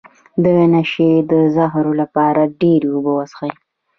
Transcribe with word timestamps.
د 0.43 0.45
نشې 0.73 1.11
د 1.31 1.33
زهرو 1.55 1.93
لپاره 2.01 2.41
ډیرې 2.59 2.87
اوبه 2.93 3.11
وڅښئ 3.15 3.51